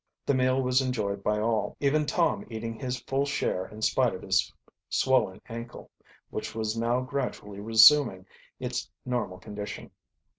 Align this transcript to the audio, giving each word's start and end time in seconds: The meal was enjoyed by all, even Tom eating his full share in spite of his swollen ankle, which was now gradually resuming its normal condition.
The 0.25 0.33
meal 0.33 0.59
was 0.63 0.81
enjoyed 0.81 1.21
by 1.23 1.39
all, 1.39 1.77
even 1.79 2.07
Tom 2.07 2.43
eating 2.49 2.73
his 2.79 3.01
full 3.01 3.23
share 3.23 3.67
in 3.67 3.83
spite 3.83 4.15
of 4.15 4.23
his 4.23 4.51
swollen 4.89 5.39
ankle, 5.47 5.91
which 6.31 6.55
was 6.55 6.75
now 6.75 7.01
gradually 7.01 7.59
resuming 7.59 8.25
its 8.59 8.89
normal 9.05 9.37
condition. 9.37 9.91